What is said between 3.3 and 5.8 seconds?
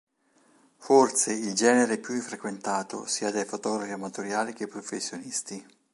fotografi amatoriali che professionisti.